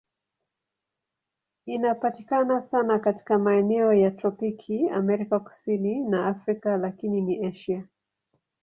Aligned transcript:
Inapatikana 1.65 2.61
sana 2.61 2.99
katika 2.99 3.39
maeneo 3.39 3.93
ya 3.93 4.11
tropiki 4.11 4.89
Amerika 4.89 5.39
Kusini 5.39 5.99
na 5.99 6.27
Afrika, 6.27 6.77
lakini 6.77 7.25
si 7.39 7.45
Asia. 7.45 7.87